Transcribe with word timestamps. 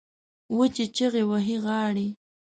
وچې 0.57 0.85
چیغې 0.95 1.23
وهي 1.29 1.57
غاړې 1.65 2.07